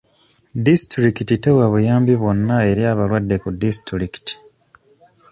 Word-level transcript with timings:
Disitulikiti 0.65 1.35
tewa 1.43 1.65
buyambi 1.71 2.13
bwonna 2.21 2.55
eri 2.71 2.83
abalwadde 2.91 3.35
ku 3.43 3.49
disitulikiti. 3.61 4.33